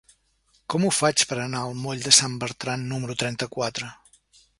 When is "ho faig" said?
0.85-1.25